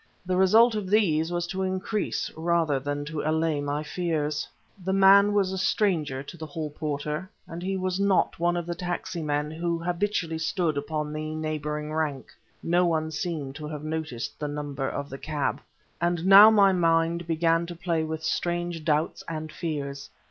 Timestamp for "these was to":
0.89-1.61